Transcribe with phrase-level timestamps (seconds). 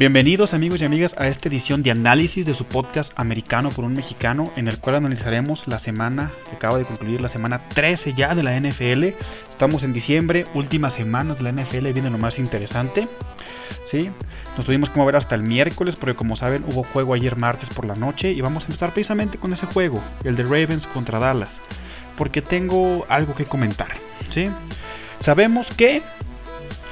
[0.00, 3.92] Bienvenidos amigos y amigas a esta edición de análisis de su podcast americano por un
[3.92, 8.34] mexicano en el cual analizaremos la semana que acaba de concluir, la semana 13 ya
[8.34, 9.08] de la NFL.
[9.50, 13.08] Estamos en diciembre, últimas semanas de la NFL, viene lo más interesante.
[13.90, 14.08] ¿sí?
[14.56, 17.84] Nos tuvimos que mover hasta el miércoles porque como saben hubo juego ayer martes por
[17.84, 21.60] la noche y vamos a empezar precisamente con ese juego, el de Ravens contra Dallas,
[22.16, 23.90] porque tengo algo que comentar.
[24.30, 24.48] ¿sí?
[25.18, 26.00] Sabemos que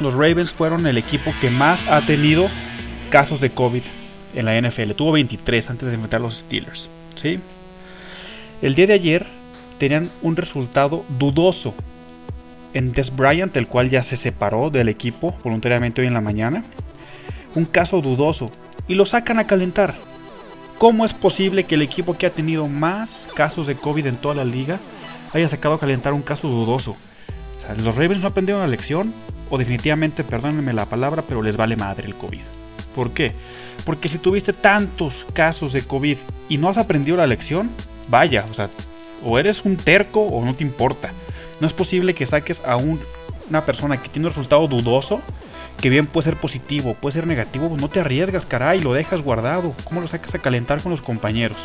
[0.01, 2.51] los Ravens fueron el equipo que más ha tenido
[3.09, 3.83] casos de COVID
[4.35, 4.93] en la NFL.
[4.93, 6.89] Tuvo 23 antes de enfrentar a los Steelers.
[7.17, 7.41] ¿sí?
[8.63, 9.27] El día de ayer
[9.79, 11.75] tenían un resultado dudoso
[12.75, 16.65] en Des Bryant, el cual ya se separó del equipo voluntariamente hoy en la mañana.
[17.55, 18.47] Un caso dudoso.
[18.87, 19.95] Y lo sacan a calentar.
[20.79, 24.35] ¿Cómo es posible que el equipo que ha tenido más casos de COVID en toda
[24.35, 24.79] la liga
[25.35, 26.97] haya sacado a calentar un caso dudoso?
[27.85, 29.13] los Ravens no aprendieron la lección
[29.51, 32.58] o definitivamente, perdónenme la palabra, pero les vale madre el COVID.
[32.95, 33.33] ¿Por qué?
[33.85, 36.17] Porque si tuviste tantos casos de COVID
[36.49, 37.71] y no has aprendido la lección,
[38.09, 38.69] vaya, o sea,
[39.25, 41.13] o eres un terco o no te importa.
[41.61, 45.21] No es posible que saques a una persona que tiene un resultado dudoso,
[45.81, 49.23] que bien puede ser positivo, puede ser negativo, pues no te arriesgas, caray, lo dejas
[49.23, 49.75] guardado.
[49.85, 51.59] ¿Cómo lo sacas a calentar con los compañeros?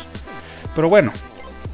[0.74, 1.12] Pero bueno,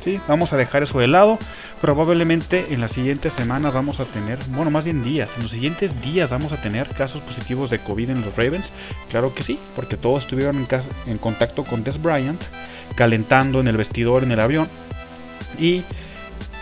[0.04, 1.38] sí, vamos a dejar eso de lado.
[1.80, 5.98] Probablemente en las siguientes semanas vamos a tener, bueno, más bien días, en los siguientes
[6.02, 8.70] días vamos a tener casos positivos de COVID en los Ravens.
[9.08, 10.66] Claro que sí, porque todos estuvieron
[11.06, 12.40] en, contacto con Des Bryant,
[12.96, 14.68] calentando en el vestidor, en el avión.
[15.58, 15.82] Y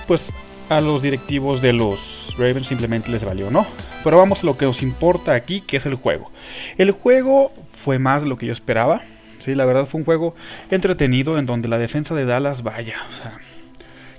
[0.07, 0.31] pues
[0.69, 3.67] a los directivos de los Ravens simplemente les valió, ¿no?
[4.05, 6.31] Pero vamos a lo que nos importa aquí, que es el juego.
[6.77, 9.03] El juego fue más de lo que yo esperaba.
[9.41, 10.37] Sí, la verdad fue un juego
[10.71, 13.39] entretenido en donde la defensa de Dallas, vaya, o sea,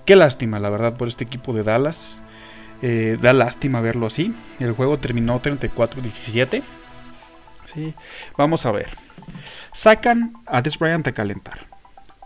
[0.10, 2.18] Qué lástima, la verdad, por este equipo de Dallas.
[2.82, 4.34] Eh, da lástima verlo así.
[4.60, 6.64] El juego terminó 34-17.
[7.72, 7.94] Sí,
[8.36, 8.90] vamos a ver.
[9.72, 11.68] Sacan a Des Bryant a calentar.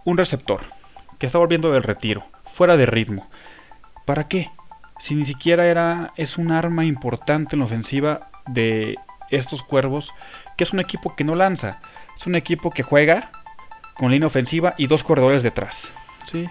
[0.05, 0.61] Un receptor
[1.19, 3.29] que está volviendo del retiro, fuera de ritmo.
[4.05, 4.49] ¿Para qué?
[4.99, 8.95] Si ni siquiera era es un arma importante en la ofensiva de
[9.29, 10.13] estos cuervos,
[10.55, 11.81] que es un equipo que no lanza,
[12.15, 13.29] es un equipo que juega
[13.95, 15.85] con línea ofensiva y dos corredores detrás.
[16.31, 16.49] ¿sí?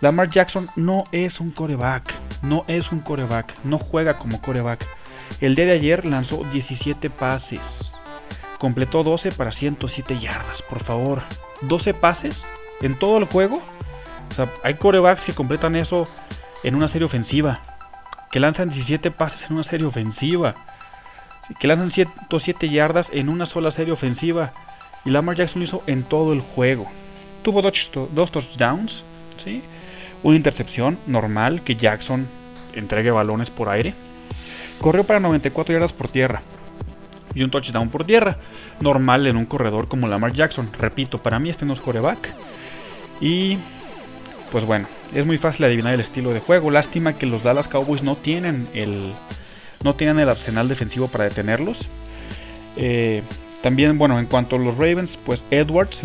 [0.00, 4.86] Lamar Jackson no es un coreback, no es un coreback, no juega como coreback.
[5.42, 7.92] El día de ayer lanzó 17 pases,
[8.58, 11.20] completó 12 para 107 yardas, por favor.
[11.60, 12.44] 12 pases
[12.80, 13.60] en todo el juego.
[14.30, 16.08] O sea, hay corebacks que completan eso
[16.64, 17.60] en una serie ofensiva,
[18.32, 20.54] que lanzan 17 pases en una serie ofensiva,
[21.58, 24.54] que lanzan 107 yardas en una sola serie ofensiva.
[25.04, 26.86] Y Lamar Jackson lo hizo en todo el juego.
[27.42, 29.04] Tuvo dos, dos touchdowns,
[29.36, 29.62] ¿sí?
[30.22, 32.26] Una intercepción normal que Jackson
[32.74, 33.94] entregue balones por aire.
[34.80, 36.42] Corrió para 94 yardas por tierra
[37.34, 38.38] y un touchdown por tierra.
[38.80, 40.70] Normal en un corredor como Lamar Jackson.
[40.78, 42.32] Repito, para mí este no es coreback.
[43.20, 43.58] Y
[44.52, 46.70] pues bueno, es muy fácil adivinar el estilo de juego.
[46.70, 49.12] Lástima que los Dallas Cowboys no tienen el,
[49.84, 51.86] no tienen el arsenal defensivo para detenerlos.
[52.76, 53.22] Eh,
[53.62, 56.00] también, bueno, en cuanto a los Ravens, pues Edwards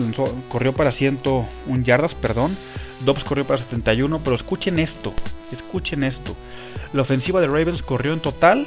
[0.49, 2.55] corrió para 101 yardas, perdón.
[3.01, 5.13] Dobbs corrió para 71, pero escuchen esto,
[5.51, 6.35] escuchen esto.
[6.93, 8.65] La ofensiva de Ravens corrió en total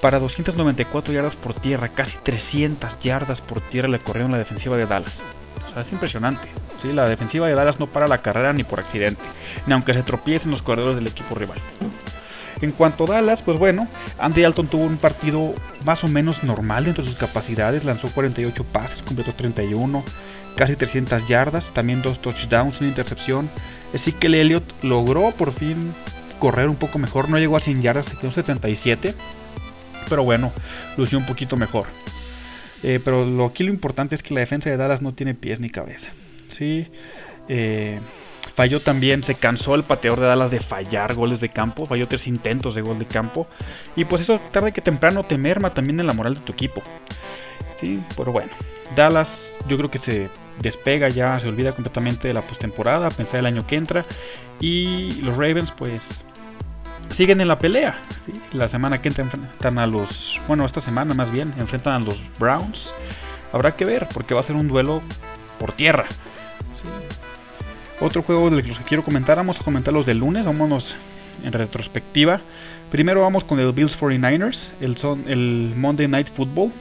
[0.00, 4.86] para 294 yardas por tierra, casi 300 yardas por tierra le corrieron la defensiva de
[4.86, 5.18] Dallas.
[5.68, 6.48] O sea, es impresionante.
[6.80, 6.92] ¿sí?
[6.92, 9.22] La defensiva de Dallas no para la carrera ni por accidente,
[9.66, 11.58] ni aunque se tropiecen los corredores del equipo rival.
[12.62, 13.86] En cuanto a Dallas, pues bueno,
[14.18, 15.54] Andy Alton tuvo un partido
[15.84, 20.02] más o menos normal dentro de sus capacidades, lanzó 48 pases, completó 31,
[20.56, 23.48] casi 300 yardas, también dos touchdowns, una intercepción.
[23.94, 25.92] Así que el Elliott logró por fin
[26.38, 29.14] correr un poco mejor, no llegó a 100 yardas, se quedó 77,
[30.08, 30.52] pero bueno,
[30.96, 31.86] lució un poquito mejor.
[32.82, 35.60] Eh, pero lo, aquí lo importante es que la defensa de Dallas no tiene pies
[35.60, 36.08] ni cabeza.
[36.48, 36.88] ¿sí?
[37.48, 37.98] Eh,
[38.54, 42.26] falló también, se cansó el pateador de Dallas de fallar goles de campo, falló tres
[42.26, 43.46] intentos de gol de campo.
[43.94, 46.82] Y pues eso tarde que temprano te merma también en la moral de tu equipo.
[47.80, 48.52] Sí, pero bueno,
[48.94, 50.28] Dallas yo creo que se
[50.60, 54.04] despega ya, se olvida completamente de la postemporada, pensar el año que entra.
[54.60, 56.24] Y los Ravens, pues,
[57.14, 57.98] siguen en la pelea.
[58.52, 60.40] La semana que entra enfrentan a los.
[60.48, 62.92] Bueno, esta semana más bien, enfrentan a los Browns.
[63.52, 65.02] Habrá que ver, porque va a ser un duelo
[65.58, 66.04] por tierra.
[68.00, 70.94] Otro juego de los que quiero comentar, vamos a comentar los del lunes, vámonos
[71.42, 72.40] en retrospectiva.
[72.90, 76.72] Primero vamos con el Bills 49ers, el, son, el Monday Night Football.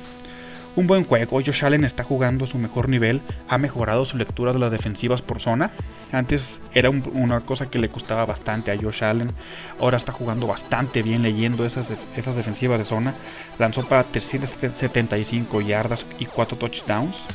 [0.76, 4.60] Un buen juego, Josh Allen está jugando su mejor nivel, ha mejorado su lectura de
[4.60, 5.72] las defensivas por zona.
[6.12, 9.32] Antes era una cosa que le costaba bastante a Josh Allen,
[9.80, 11.88] ahora está jugando bastante bien leyendo esas,
[12.36, 13.14] defensivas de zona.
[13.58, 17.26] Lanzó para 375 yardas y 4 touchdowns.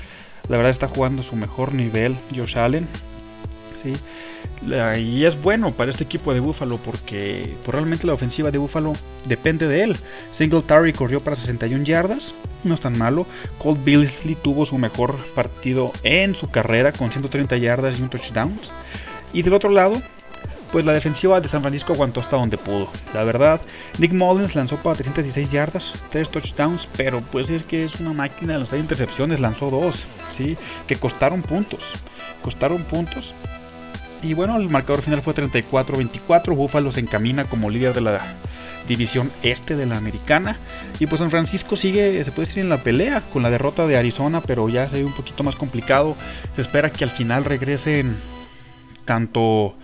[0.50, 2.86] La verdad está jugando su mejor nivel Josh Allen.
[3.82, 3.94] ¿sí?
[4.98, 8.92] Y es bueno para este equipo de Buffalo porque pues, realmente la ofensiva de Buffalo
[9.24, 9.96] depende de él.
[10.36, 12.34] Singletary corrió para 61 yardas,
[12.64, 13.26] no es tan malo.
[13.58, 18.58] Colt Beasley tuvo su mejor partido en su carrera con 130 yardas y un touchdown.
[19.32, 19.94] Y del otro lado,
[20.72, 22.90] pues la defensiva de San Francisco aguantó hasta donde pudo.
[23.14, 23.62] La verdad,
[23.98, 28.52] Nick Mullins lanzó para 316 yardas, 3 touchdowns, pero pues es que es una máquina
[28.52, 30.04] de lanzar intercepciones, lanzó 2,
[30.36, 30.58] ¿sí?
[30.86, 31.92] que costaron puntos.
[32.42, 33.34] Costaron puntos
[34.22, 36.54] y bueno, el marcador final fue 34-24.
[36.54, 38.20] Buffalo se encamina como líder de la
[38.88, 40.56] división este de la americana.
[40.98, 43.96] Y pues San Francisco sigue, se puede decir, en la pelea con la derrota de
[43.96, 46.16] Arizona, pero ya se ve un poquito más complicado.
[46.56, 48.16] Se espera que al final regresen
[49.04, 49.74] tanto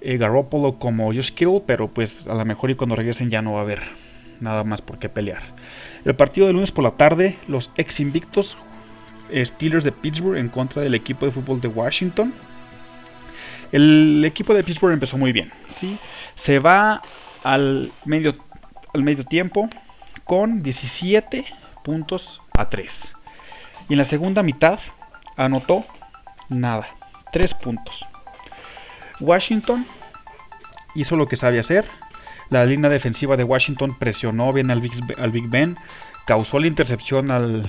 [0.00, 3.52] eh, Garoppolo como Josh Kittle, pero pues a lo mejor y cuando regresen ya no
[3.52, 3.80] va a haber
[4.40, 5.42] nada más por qué pelear.
[6.04, 8.56] El partido de lunes por la tarde, los ex invictos
[9.30, 12.32] eh, Steelers de Pittsburgh en contra del equipo de fútbol de Washington.
[13.72, 15.52] El equipo de Pittsburgh empezó muy bien.
[15.68, 15.98] ¿sí?
[16.34, 17.02] Se va
[17.44, 18.36] al medio,
[18.92, 19.68] al medio tiempo
[20.24, 21.44] con 17
[21.84, 23.12] puntos a 3.
[23.88, 24.78] Y en la segunda mitad
[25.36, 25.84] anotó
[26.48, 26.86] nada,
[27.32, 28.06] 3 puntos.
[29.20, 29.86] Washington
[30.94, 31.84] hizo lo que sabe hacer.
[32.48, 35.76] La línea defensiva de Washington presionó bien al Big, al Big Ben,
[36.26, 37.62] causó la intercepción al,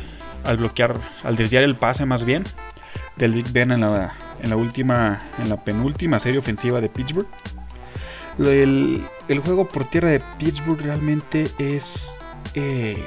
[0.44, 2.44] al bloquear, al desviar el pase más bien
[3.22, 7.28] del Big Ben en la, en la última, en la penúltima serie ofensiva de Pittsburgh.
[8.40, 9.06] El,
[9.46, 12.12] juego por tierra de Pittsburgh realmente es
[12.56, 13.06] eh,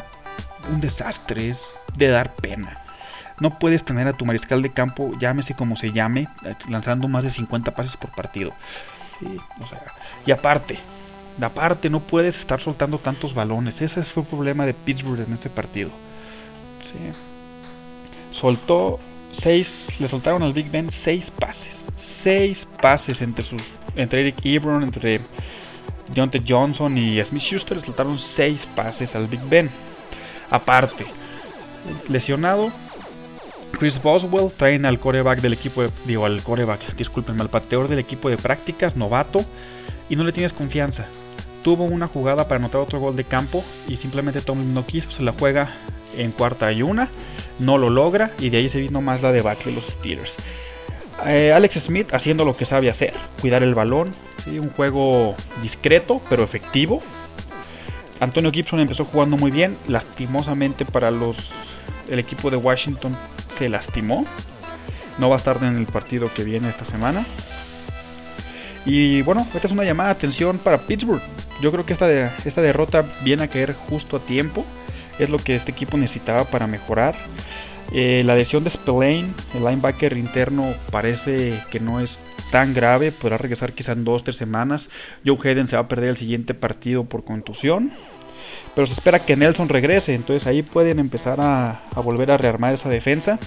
[0.73, 2.81] un desastre, es de dar pena.
[3.41, 6.29] No puedes tener a tu mariscal de campo, llámese como se llame,
[6.69, 8.53] lanzando más de 50 pases por partido.
[10.25, 10.79] y aparte,
[11.41, 13.83] aparte no puedes estar soltando tantos balones.
[13.83, 15.91] Ese fue el problema de Pittsburgh en ese partido.
[18.31, 19.01] Soltó
[19.99, 21.75] le soltaron al Big Ben seis pases.
[21.97, 23.63] Seis pases entre sus
[23.97, 25.21] entre Eric Ebron, entre
[26.15, 27.77] Deontay Johnson y Smith Schuster.
[27.77, 29.71] Le soltaron seis pases al Big Ben.
[30.51, 31.05] Aparte,
[32.09, 32.71] lesionado,
[33.79, 38.29] Chris Boswell traen al coreback del equipo digo al coreback, discúlpenme, al pateador del equipo
[38.29, 39.45] de prácticas, novato,
[40.09, 41.05] y no le tienes confianza.
[41.63, 45.23] Tuvo una jugada para anotar otro gol de campo y simplemente Tom no quiso, se
[45.23, 45.71] la juega
[46.17, 47.09] en cuarta y una
[47.59, 50.35] no lo logra y de ahí se vino más la debacle de los Steelers.
[51.27, 54.11] Eh, Alex Smith haciendo lo que sabe hacer, cuidar el balón,
[54.47, 57.03] un juego discreto pero efectivo.
[58.21, 61.51] Antonio Gibson empezó jugando muy bien, lastimosamente para los
[62.09, 63.17] el equipo de Washington
[63.59, 64.27] se lastimó.
[65.19, 67.25] No va a estar en el partido que viene esta semana.
[68.85, 71.23] Y bueno, esta es una llamada de atención para Pittsburgh.
[71.63, 72.11] Yo creo que esta,
[72.45, 74.67] esta derrota viene a caer justo a tiempo
[75.19, 77.15] es lo que este equipo necesitaba para mejorar.
[77.93, 83.39] Eh, la lesión de Spillane, el linebacker interno, parece que no es tan grave, podrá
[83.39, 84.89] regresar quizá en 2-3 semanas.
[85.25, 87.93] Joe Hayden se va a perder el siguiente partido por contusión.
[88.75, 92.89] Pero se espera que Nelson regrese, entonces ahí pueden empezar a, volver a rearmar esa
[92.89, 93.39] defensa.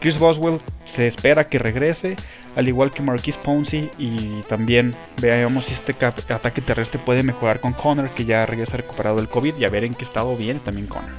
[0.00, 2.16] Chris Boswell se espera que regrese,
[2.56, 3.90] al igual que Marquis Ponzi.
[3.98, 9.16] Y también veamos si este ataque terrestre puede mejorar con Connor, que ya regresa recuperado
[9.16, 9.56] del COVID.
[9.58, 11.10] Y a ver en qué estado viene también Connor.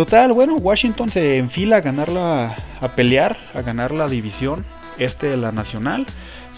[0.00, 4.64] Total, bueno, Washington se enfila a ganarla, a pelear, a ganar la división
[4.96, 6.06] este de la nacional.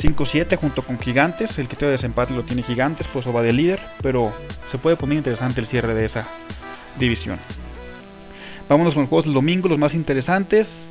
[0.00, 1.58] 5-7 junto con Gigantes.
[1.58, 3.80] El criterio de desempate lo tiene Gigantes, pues eso va de líder.
[4.00, 4.32] Pero
[4.70, 6.24] se puede poner interesante el cierre de esa
[7.00, 7.36] división.
[8.68, 10.86] Vámonos con los juegos del domingo, los más interesantes.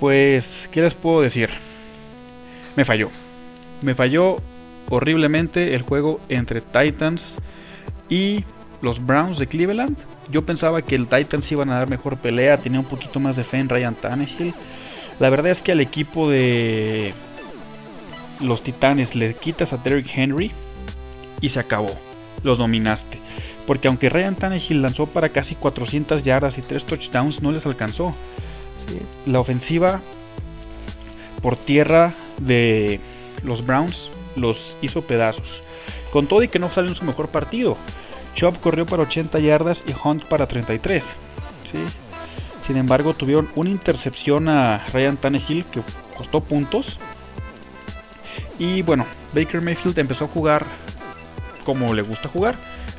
[0.00, 1.48] Pues, ¿qué les puedo decir?
[2.76, 3.08] Me falló.
[3.80, 4.36] Me falló
[4.90, 7.36] horriblemente el juego entre Titans
[8.10, 8.44] y
[8.82, 9.96] los Browns de Cleveland.
[10.30, 13.44] Yo pensaba que el Titans iban a dar mejor pelea, tenía un poquito más de
[13.44, 14.54] fe en Ryan Tannehill.
[15.18, 17.12] La verdad es que al equipo de
[18.40, 20.50] los Titanes le quitas a Derrick Henry
[21.40, 21.90] y se acabó.
[22.42, 23.18] Los dominaste.
[23.66, 28.14] Porque aunque Ryan Tannehill lanzó para casi 400 yardas y 3 touchdowns, no les alcanzó
[29.26, 30.00] la ofensiva
[31.42, 33.00] por tierra de
[33.44, 35.62] los Browns los hizo pedazos.
[36.12, 37.76] Con todo y que no salió en su mejor partido.
[38.34, 41.04] Chop corrió para 80 yardas y Hunt para 33.
[42.66, 45.82] Sin embargo, tuvieron una intercepción a Ryan Tannehill que
[46.16, 46.98] costó puntos.
[48.58, 50.64] Y bueno, Baker Mayfield empezó a jugar
[51.64, 52.54] como le gusta jugar.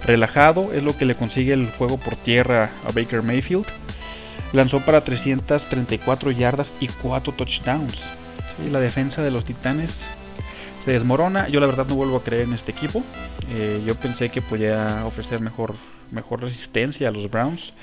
[0.06, 3.66] Relajado es lo que le consigue el juego por tierra a Baker Mayfield.
[4.54, 8.02] Lanzó para 334 yardas y 4 touchdowns.
[8.70, 10.02] la defensa de los Titanes
[10.84, 11.48] se desmorona.
[11.48, 13.04] Yo la verdad no vuelvo a creer en este equipo.
[13.50, 15.76] Eh, yo pensé que podía ofrecer mejor
[16.12, 17.74] mejor resistencia a los Browns.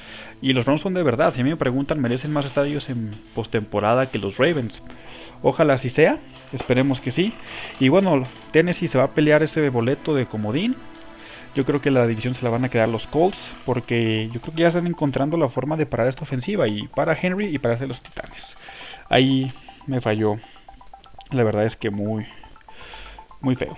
[0.40, 1.34] Y los Browns son de verdad.
[1.34, 4.82] Si a mí me preguntan, merecen más estadios en postemporada que los Ravens.
[5.42, 6.18] Ojalá así sea.
[6.52, 7.32] Esperemos que sí.
[7.80, 10.76] Y bueno, Tennessee se va a pelear ese boleto de comodín.
[11.54, 13.50] Yo creo que la división se la van a quedar los Colts.
[13.64, 16.68] Porque yo creo que ya están encontrando la forma de parar esta ofensiva.
[16.68, 18.56] Y para Henry y para hacer los Titanes.
[19.08, 19.52] Ahí
[19.86, 20.36] me falló.
[21.30, 22.26] La verdad es que muy,
[23.40, 23.76] muy feo.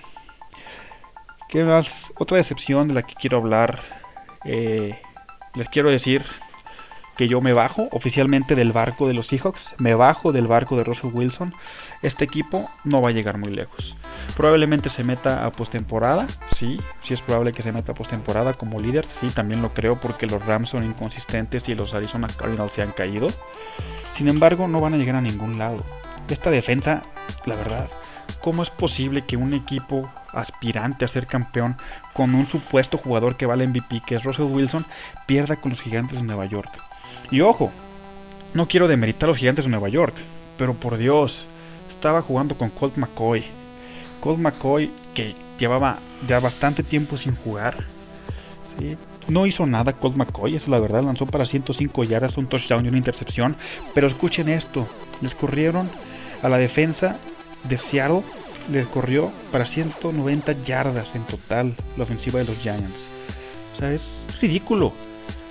[1.49, 2.11] ¿Qué más?
[2.17, 3.81] Otra decepción de la que quiero hablar.
[4.45, 4.99] Eh,
[5.53, 6.25] les quiero decir
[7.17, 9.75] que yo me bajo oficialmente del barco de los Seahawks.
[9.77, 11.53] Me bajo del barco de Russell Wilson.
[12.01, 13.95] Este equipo no va a llegar muy lejos.
[14.35, 16.25] Probablemente se meta a postemporada.
[16.55, 19.05] Sí, sí es probable que se meta a postemporada como líder.
[19.05, 22.91] Sí, también lo creo porque los Rams son inconsistentes y los Arizona Cardinals se han
[22.91, 23.27] caído.
[24.15, 25.83] Sin embargo, no van a llegar a ningún lado.
[26.29, 27.01] Esta defensa,
[27.45, 27.89] la verdad,
[28.41, 31.77] ¿cómo es posible que un equipo aspirante a ser campeón
[32.13, 34.85] con un supuesto jugador que vale MVP, que es Russell Wilson,
[35.25, 36.71] pierda con los gigantes de Nueva York?
[37.29, 37.71] Y ojo,
[38.53, 40.15] no quiero demeritar a los gigantes de Nueva York,
[40.57, 41.45] pero por Dios,
[41.89, 43.45] estaba jugando con Colt McCoy.
[44.19, 47.85] Colt McCoy que llevaba ya bastante tiempo sin jugar.
[49.27, 52.89] No hizo nada Colt McCoy, es la verdad, lanzó para 105 yardas, un touchdown y
[52.89, 53.55] una intercepción.
[53.93, 54.87] Pero escuchen esto,
[55.21, 55.89] les corrieron
[56.41, 57.17] a la defensa
[57.63, 58.23] de Seattle
[58.71, 63.07] les corrió para 190 yardas en total la ofensiva de los Giants.
[63.75, 64.93] O sea, es ridículo.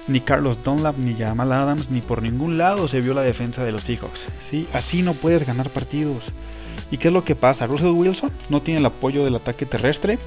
[0.08, 3.72] Ni Carlos Dunlap, ni Jamal Adams, ni por ningún lado se vio la defensa de
[3.72, 4.20] los Seahawks.
[4.50, 4.66] ¿sí?
[4.72, 6.24] Así no puedes ganar partidos.
[6.90, 7.66] ¿Y qué es lo que pasa?
[7.66, 10.18] Russell Wilson no tiene el apoyo del ataque terrestre.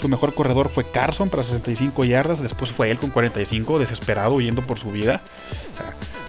[0.00, 2.40] Su mejor corredor fue Carson para 65 yardas.
[2.40, 5.22] Después fue él con 45, desesperado, huyendo por su vida.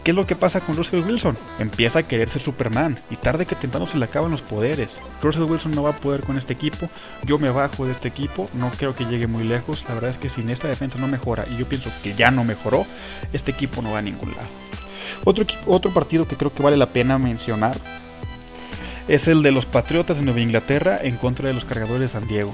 [0.05, 1.35] ¿Qué es lo que pasa con Russell Wilson?
[1.57, 4.89] Empieza a querer ser Superman y tarde que temprano se le acaban los poderes.
[5.23, 6.89] Russell Wilson no va a poder con este equipo.
[7.23, 8.47] Yo me bajo de este equipo.
[8.53, 9.83] No creo que llegue muy lejos.
[9.87, 12.43] La verdad es que sin esta defensa no mejora y yo pienso que ya no
[12.43, 12.85] mejoró,
[13.33, 14.47] este equipo no va a ningún lado.
[15.23, 17.75] Otro, otro partido que creo que vale la pena mencionar
[19.07, 22.27] es el de los Patriotas de Nueva Inglaterra en contra de los Cargadores de San
[22.27, 22.53] Diego.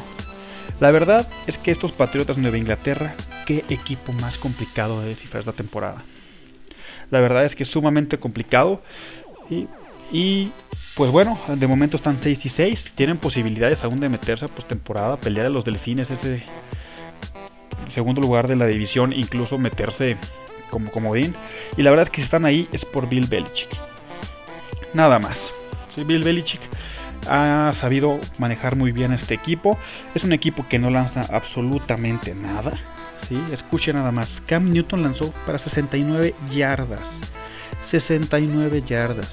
[0.80, 3.14] La verdad es que estos Patriotas de Nueva Inglaterra,
[3.46, 6.06] qué equipo más complicado de descifrar esta temporada.
[7.12, 8.82] La verdad es que es sumamente complicado.
[10.12, 10.52] Y,
[10.96, 12.92] pues bueno, de momento están 6 y 6.
[12.96, 16.44] Tienen posibilidades aún de meterse a postemporada, pelear a los delfines, ese
[17.90, 20.18] segundo lugar de la división, incluso meterse
[20.70, 21.36] como comodín.
[21.78, 23.70] Y la verdad es que si están ahí es por Bill Belichick.
[24.94, 25.52] Nada más.
[25.98, 26.62] Bill Belichick
[27.30, 29.78] ha sabido manejar muy bien este equipo.
[30.16, 32.72] Es un equipo que no lanza absolutamente nada.
[33.52, 34.42] Escuche nada más.
[34.46, 37.12] Cam Newton lanzó para 69 yardas.
[37.90, 39.32] 69 yardas.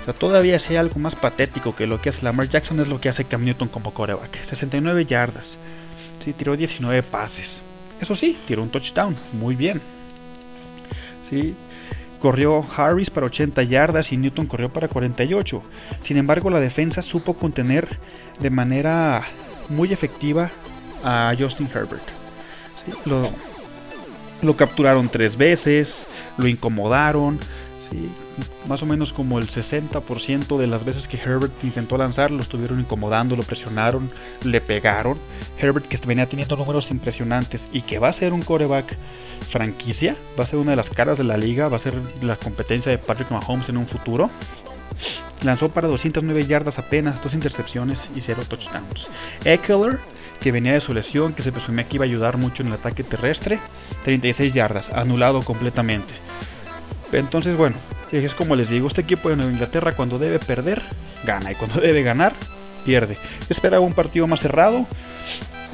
[0.00, 2.88] O sea, todavía si hay algo más patético que lo que hace Lamar Jackson es
[2.88, 4.44] lo que hace Cam Newton como coreback.
[4.44, 5.56] 69 yardas.
[6.24, 7.60] Sí, tiró 19 pases.
[8.00, 9.14] Eso sí, tiró un touchdown.
[9.32, 9.80] Muy bien.
[11.28, 11.54] Sí,
[12.20, 15.62] corrió Harris para 80 yardas y Newton corrió para 48.
[16.02, 17.98] Sin embargo, la defensa supo contener
[18.40, 19.22] de manera
[19.68, 20.50] muy efectiva
[21.04, 22.19] a Justin Herbert.
[23.04, 26.04] Lo, capturaron tres veces,
[26.38, 27.38] lo incomodaron,
[28.68, 32.80] más o menos como el 60% de las veces que Herbert intentó lanzar lo estuvieron
[32.80, 34.08] incomodando, lo presionaron,
[34.44, 35.18] le pegaron.
[35.58, 38.96] Herbert que venía teniendo números impresionantes y que va a ser un coreback
[39.48, 42.36] franquicia, va a ser una de las caras de la liga, va a ser la
[42.36, 44.30] competencia de Patrick Mahomes en un futuro.
[45.42, 49.08] Lanzó para 209 yardas apenas, dos intercepciones y cero touchdowns.
[49.44, 49.98] Eckler
[50.40, 52.74] que venía de su lesión, que se presumía que iba a ayudar mucho en el
[52.74, 53.58] ataque terrestre.
[54.04, 56.12] 36 yardas, anulado completamente.
[57.12, 57.76] Entonces, bueno,
[58.12, 60.82] es como les digo, este equipo de Nueva Inglaterra cuando debe perder,
[61.24, 61.52] gana.
[61.52, 62.32] Y cuando debe ganar,
[62.84, 63.16] pierde.
[63.48, 64.86] esperaba un partido más cerrado.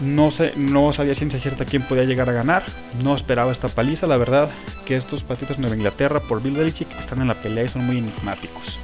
[0.00, 2.64] No, sé, no sabía ciencia cierta quién podía llegar a ganar.
[3.02, 4.06] No esperaba esta paliza.
[4.06, 4.50] La verdad
[4.84, 7.86] que estos partidos de Nueva Inglaterra por Bill Belichick están en la pelea y son
[7.86, 8.78] muy enigmáticos.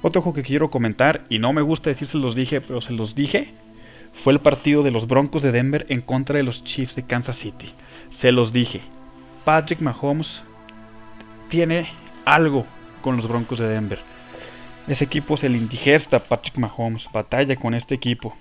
[0.00, 2.92] Otro juego que quiero comentar, y no me gusta decir se los dije, pero se
[2.92, 3.52] los dije,
[4.18, 7.36] fue el partido de los Broncos de Denver en contra de los Chiefs de Kansas
[7.36, 7.72] City.
[8.10, 8.82] Se los dije,
[9.44, 10.42] Patrick Mahomes
[11.48, 11.88] tiene
[12.24, 12.66] algo
[13.00, 14.00] con los Broncos de Denver.
[14.88, 18.34] Ese equipo se le indigesta Patrick Mahomes, batalla con este equipo.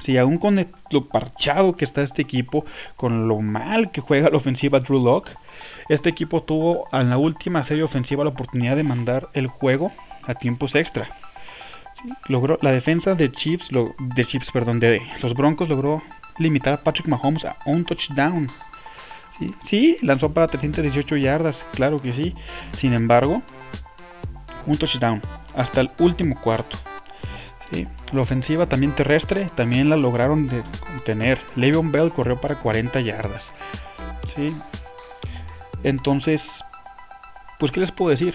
[0.00, 2.64] Si aún con lo parchado que está este equipo,
[2.96, 5.28] con lo mal que juega la ofensiva Drew Lock,
[5.90, 9.92] este equipo tuvo en la última serie ofensiva la oportunidad de mandar el juego
[10.26, 11.14] a tiempos extra
[12.26, 16.02] logró la defensa de Chiefs, de Chiefs, perdón, de los Broncos logró
[16.38, 18.48] limitar a Patrick Mahomes a un touchdown.
[19.64, 22.34] Sí, lanzó para 318 yardas, claro que sí.
[22.72, 23.42] Sin embargo,
[24.66, 25.20] un touchdown
[25.56, 26.78] hasta el último cuarto.
[28.12, 31.40] La ofensiva también terrestre también la lograron de contener.
[31.56, 33.46] Le'Veon Bell corrió para 40 yardas.
[35.82, 36.62] Entonces,
[37.58, 38.34] pues, ¿qué les puedo decir?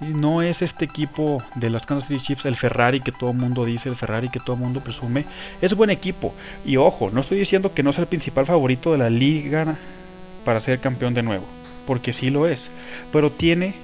[0.00, 3.64] No es este equipo de los Kansas City Chiefs el Ferrari que todo el mundo
[3.64, 5.24] dice, el Ferrari que todo el mundo presume.
[5.60, 6.32] Es buen equipo.
[6.64, 9.76] Y ojo, no estoy diciendo que no sea el principal favorito de la liga
[10.44, 11.44] para ser campeón de nuevo.
[11.86, 12.70] Porque sí lo es.
[13.12, 13.74] Pero tiene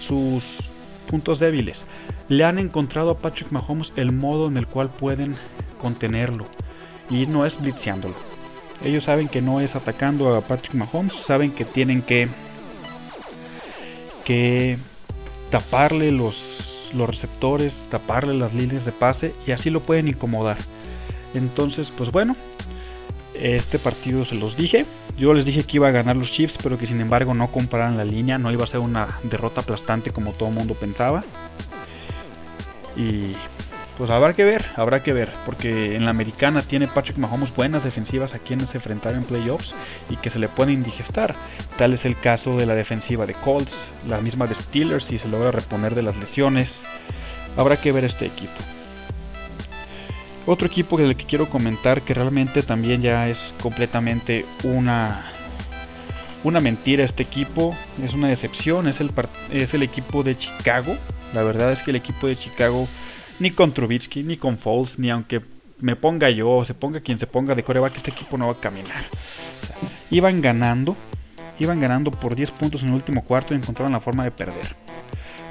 [0.00, 0.60] sus
[1.08, 1.84] puntos débiles.
[2.28, 5.34] Le han encontrado a Patrick Mahomes el modo en el cual pueden
[5.80, 6.46] contenerlo.
[7.10, 8.14] Y no es blitzeándolo.
[8.82, 11.12] Ellos saben que no es atacando a Patrick Mahomes.
[11.12, 12.28] Saben que tienen que...
[14.24, 14.78] Que
[15.50, 20.56] taparle los, los receptores, taparle las líneas de pase y así lo pueden incomodar.
[21.34, 22.36] Entonces, pues bueno,
[23.34, 24.86] este partido se los dije.
[25.16, 27.96] Yo les dije que iba a ganar los Chiefs, pero que sin embargo no compraran
[27.96, 31.24] la línea, no iba a ser una derrota aplastante como todo el mundo pensaba.
[32.96, 33.34] Y
[33.98, 37.82] pues habrá que ver, habrá que ver, porque en la americana tiene Patrick Mahomes buenas
[37.82, 39.74] defensivas a quienes se enfrentar en playoffs
[40.08, 41.34] y que se le pueden indigestar.
[41.76, 43.74] Tal es el caso de la defensiva de Colts,
[44.08, 46.82] la misma de Steelers si se logra reponer de las lesiones.
[47.56, 48.52] Habrá que ver este equipo.
[50.46, 55.32] Otro equipo del que quiero comentar que realmente también ya es completamente una
[56.44, 59.10] una mentira este equipo, es una decepción, es el,
[59.50, 60.96] es el equipo de Chicago.
[61.34, 62.88] La verdad es que el equipo de Chicago
[63.40, 65.40] ni con Trubitsky, ni con Foles, ni aunque
[65.80, 68.52] me ponga yo o se ponga quien se ponga de coreback, este equipo no va
[68.52, 69.04] a caminar.
[70.10, 70.96] iban ganando,
[71.58, 74.74] iban ganando por 10 puntos en el último cuarto y encontraron la forma de perder.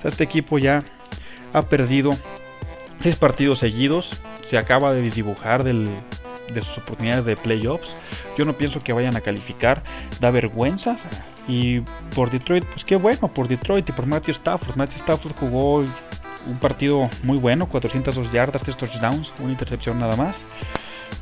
[0.03, 0.79] este equipo ya
[1.53, 2.11] ha perdido
[2.99, 5.89] 6 partidos seguidos, se acaba de desdibujar de
[6.61, 7.93] sus oportunidades de playoffs.
[8.37, 9.83] Yo no pienso que vayan a calificar,
[10.19, 10.97] da vergüenza.
[11.47, 11.79] Y
[12.13, 14.75] por Detroit, pues qué bueno, por Detroit y por Matthew Stafford.
[14.75, 15.85] Matthew Stafford jugó
[16.47, 20.37] un partido muy bueno, 402 yardas, 3 touchdowns, una intercepción nada más.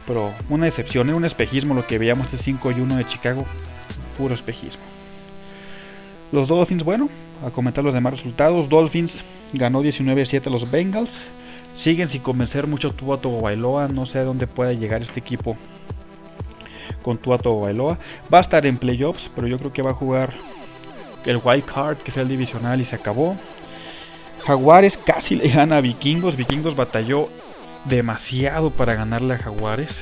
[0.08, 3.46] Pero una excepción, un espejismo lo que veíamos de 5 y 1 de Chicago,
[4.18, 4.84] puro espejismo.
[6.32, 7.10] Los Dolphins, bueno,
[7.46, 8.70] a comentar los demás resultados.
[8.70, 11.22] Dolphins ganó 19-7 a los Bengals.
[11.76, 13.88] Siguen sin convencer mucho Tua Bailoa.
[13.88, 15.58] No sé a dónde puede llegar este equipo
[17.02, 18.00] con Tua Bailoa.
[18.34, 20.34] Va a estar en playoffs, pero yo creo que va a jugar
[21.26, 23.36] el wild card, que es el divisional, y se acabó.
[24.46, 26.36] Jaguares casi le gana a Vikingos.
[26.36, 27.30] Vikingos batalló
[27.86, 30.02] demasiado para ganarle a Jaguares.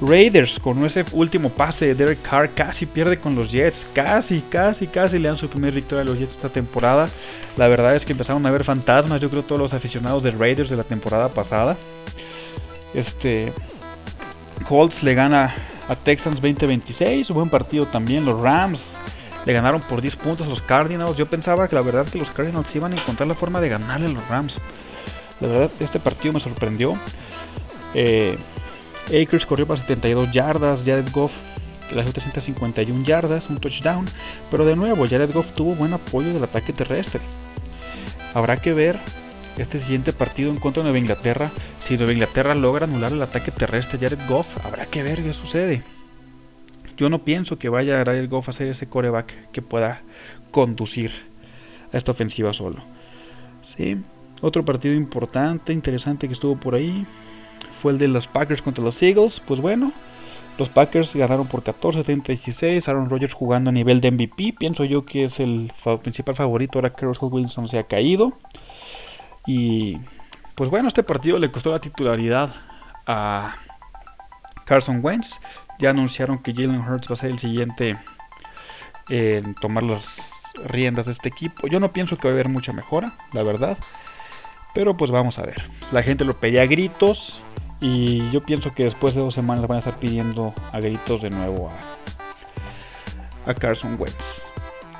[0.00, 3.86] Raiders con ese último pase de Derek Carr casi pierde con los Jets.
[3.94, 7.08] Casi, casi, casi le dan su primer victoria a los Jets esta temporada.
[7.56, 9.20] La verdad es que empezaron a ver fantasmas.
[9.20, 11.76] Yo creo todos los aficionados de Raiders de la temporada pasada.
[12.94, 13.52] Este.
[14.68, 15.54] Colts le gana
[15.88, 17.32] a Texans 20-26.
[17.32, 18.24] Buen partido también.
[18.24, 18.82] Los Rams
[19.44, 21.16] le ganaron por 10 puntos a los Cardinals.
[21.16, 24.06] Yo pensaba que la verdad que los Cardinals iban a encontrar la forma de ganarle
[24.06, 24.56] a los Rams.
[25.40, 26.96] La verdad, este partido me sorprendió.
[27.94, 28.38] Eh,
[29.08, 31.32] Akers corrió para 72 yardas, Jared Goff
[31.94, 34.06] las 351 yardas, un touchdown.
[34.50, 37.20] Pero de nuevo, Jared Goff tuvo buen apoyo del ataque terrestre.
[38.34, 38.98] Habrá que ver
[39.58, 41.50] este siguiente partido en contra de Nueva Inglaterra.
[41.80, 45.82] Si Nueva Inglaterra logra anular el ataque terrestre Jared Goff, habrá que ver qué sucede.
[47.02, 50.02] Yo no pienso que vaya a el Goff a ser ese coreback que pueda
[50.52, 51.10] conducir
[51.92, 52.80] a esta ofensiva solo.
[53.62, 54.00] Sí,
[54.40, 57.04] otro partido importante, interesante que estuvo por ahí
[57.72, 59.40] fue el de los Packers contra los Eagles.
[59.40, 59.90] Pues bueno,
[60.58, 62.86] los Packers ganaron por 14-36.
[62.86, 64.54] Aaron Rodgers jugando a nivel de MVP.
[64.56, 68.32] Pienso yo que es el principal favorito ahora que Russell Wilson se ha caído.
[69.44, 69.98] Y
[70.54, 72.54] pues bueno, este partido le costó la titularidad
[73.08, 73.56] a
[74.66, 75.40] Carson Wentz.
[75.82, 77.98] Ya anunciaron que Jalen Hurts va a ser el siguiente
[79.08, 80.04] en tomar las
[80.64, 81.66] riendas de este equipo.
[81.66, 83.76] Yo no pienso que va a haber mucha mejora, la verdad.
[84.74, 85.68] Pero pues vamos a ver.
[85.90, 87.36] La gente lo pedía a gritos.
[87.80, 91.30] Y yo pienso que después de dos semanas van a estar pidiendo a gritos de
[91.30, 94.44] nuevo a, a Carson Wentz.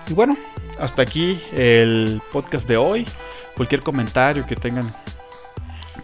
[0.08, 0.36] Y bueno,
[0.80, 3.06] hasta aquí el podcast de hoy.
[3.54, 4.92] Cualquier comentario que tengan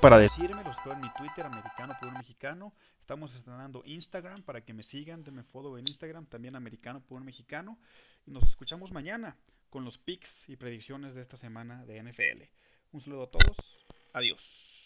[0.00, 2.72] para decirme, los en mi Twitter, americano por mexicano.
[3.08, 7.24] Estamos estrenando Instagram para que me sigan, denme follow en Instagram, también americano por un
[7.24, 7.78] mexicano.
[8.26, 9.34] Y nos escuchamos mañana
[9.70, 12.42] con los picks y predicciones de esta semana de NFL.
[12.92, 13.86] Un saludo a todos.
[14.12, 14.77] Adiós.